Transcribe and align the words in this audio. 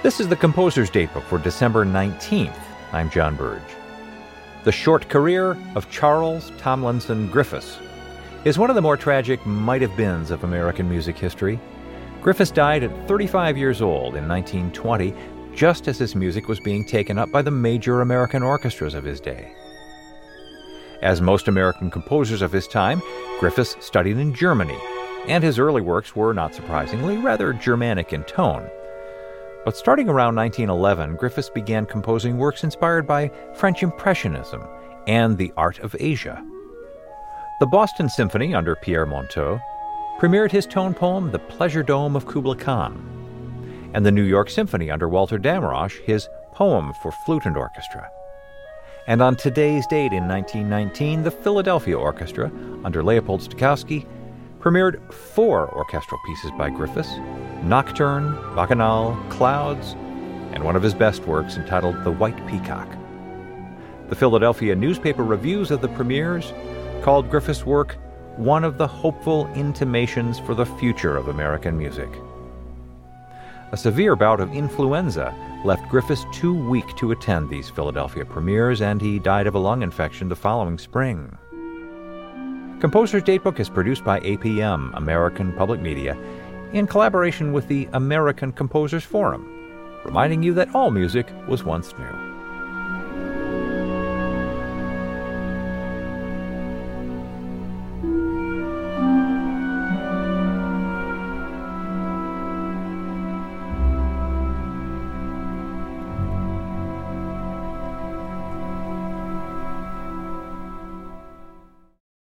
This 0.00 0.20
is 0.20 0.28
the 0.28 0.36
Composer's 0.36 0.92
Datebook 0.92 1.24
for 1.24 1.38
December 1.38 1.84
19th. 1.84 2.56
I'm 2.92 3.10
John 3.10 3.36
Birge. 3.36 3.60
The 4.62 4.70
short 4.70 5.08
career 5.08 5.58
of 5.74 5.90
Charles 5.90 6.52
Tomlinson 6.56 7.26
Griffes 7.26 7.80
is 8.44 8.60
one 8.60 8.70
of 8.70 8.76
the 8.76 8.80
more 8.80 8.96
tragic 8.96 9.44
might 9.44 9.82
have 9.82 9.96
beens 9.96 10.30
of 10.30 10.44
American 10.44 10.88
music 10.88 11.18
history. 11.18 11.58
Griffes 12.22 12.52
died 12.52 12.84
at 12.84 13.08
35 13.08 13.58
years 13.58 13.82
old 13.82 14.14
in 14.14 14.28
1920, 14.28 15.12
just 15.52 15.88
as 15.88 15.98
his 15.98 16.14
music 16.14 16.46
was 16.46 16.60
being 16.60 16.84
taken 16.84 17.18
up 17.18 17.32
by 17.32 17.42
the 17.42 17.50
major 17.50 18.00
American 18.00 18.44
orchestras 18.44 18.94
of 18.94 19.02
his 19.02 19.18
day. 19.18 19.52
As 21.02 21.20
most 21.20 21.48
American 21.48 21.90
composers 21.90 22.40
of 22.40 22.52
his 22.52 22.68
time, 22.68 23.02
Griffes 23.40 23.76
studied 23.80 24.18
in 24.18 24.32
Germany, 24.32 24.78
and 25.26 25.42
his 25.42 25.58
early 25.58 25.82
works 25.82 26.14
were, 26.14 26.32
not 26.32 26.54
surprisingly, 26.54 27.16
rather 27.16 27.52
Germanic 27.52 28.12
in 28.12 28.22
tone. 28.22 28.70
But 29.64 29.76
starting 29.76 30.08
around 30.08 30.36
1911, 30.36 31.16
Griffes 31.16 31.50
began 31.50 31.84
composing 31.84 32.38
works 32.38 32.64
inspired 32.64 33.06
by 33.06 33.30
French 33.54 33.82
Impressionism 33.82 34.62
and 35.06 35.36
the 35.36 35.52
art 35.56 35.78
of 35.80 35.96
Asia. 35.98 36.42
The 37.60 37.66
Boston 37.66 38.08
Symphony 38.08 38.54
under 38.54 38.76
Pierre 38.76 39.06
Monteux 39.06 39.60
premiered 40.18 40.52
his 40.52 40.66
tone 40.66 40.94
poem 40.94 41.30
The 41.30 41.38
Pleasure 41.38 41.82
Dome 41.82 42.14
of 42.14 42.26
Kubla 42.26 42.56
Khan, 42.56 43.90
and 43.94 44.06
the 44.06 44.12
New 44.12 44.22
York 44.22 44.48
Symphony 44.50 44.90
under 44.90 45.08
Walter 45.08 45.38
Damrosch 45.38 45.98
his 46.04 46.28
poem 46.52 46.92
for 47.02 47.12
flute 47.24 47.46
and 47.46 47.56
orchestra. 47.56 48.10
And 49.06 49.22
on 49.22 49.36
today's 49.36 49.86
date 49.86 50.12
in 50.12 50.28
1919, 50.28 51.22
the 51.22 51.30
Philadelphia 51.30 51.98
Orchestra 51.98 52.52
under 52.84 53.02
Leopold 53.02 53.40
Stokowski 53.40 54.06
premiered 54.60 55.12
four 55.12 55.74
orchestral 55.74 56.20
pieces 56.26 56.50
by 56.58 56.68
Griffes 56.68 57.08
Nocturne, 57.62 58.32
Bacchanal, 58.54 59.16
Clouds, 59.28 59.92
and 60.52 60.64
one 60.64 60.76
of 60.76 60.82
his 60.82 60.94
best 60.94 61.24
works 61.24 61.56
entitled 61.56 62.02
The 62.04 62.12
White 62.12 62.46
Peacock. 62.46 62.88
The 64.08 64.16
Philadelphia 64.16 64.74
newspaper 64.74 65.24
reviews 65.24 65.70
of 65.70 65.80
the 65.80 65.88
premieres 65.88 66.52
called 67.02 67.30
Griffes' 67.30 67.66
work 67.66 67.96
one 68.36 68.62
of 68.62 68.78
the 68.78 68.86
hopeful 68.86 69.52
intimations 69.54 70.38
for 70.38 70.54
the 70.54 70.64
future 70.64 71.16
of 71.16 71.28
American 71.28 71.76
music. 71.76 72.08
A 73.72 73.76
severe 73.76 74.16
bout 74.16 74.40
of 74.40 74.54
influenza 74.54 75.34
left 75.64 75.88
Griffes 75.90 76.24
too 76.32 76.54
weak 76.54 76.96
to 76.96 77.10
attend 77.10 77.50
these 77.50 77.68
Philadelphia 77.68 78.24
premieres, 78.24 78.80
and 78.80 79.00
he 79.00 79.18
died 79.18 79.46
of 79.46 79.56
a 79.56 79.58
lung 79.58 79.82
infection 79.82 80.28
the 80.28 80.36
following 80.36 80.78
spring. 80.78 81.36
Composer's 82.80 83.24
Datebook 83.24 83.58
is 83.58 83.68
produced 83.68 84.04
by 84.04 84.20
APM, 84.20 84.96
American 84.96 85.52
Public 85.52 85.80
Media, 85.80 86.16
in 86.72 86.86
collaboration 86.86 87.52
with 87.52 87.68
the 87.68 87.88
American 87.92 88.52
Composers 88.52 89.04
Forum, 89.04 89.46
reminding 90.04 90.42
you 90.42 90.54
that 90.54 90.74
all 90.74 90.90
music 90.90 91.26
was 91.46 91.64
once 91.64 91.92
new. 91.98 92.27